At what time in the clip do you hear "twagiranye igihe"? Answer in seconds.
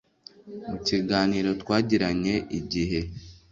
1.61-2.99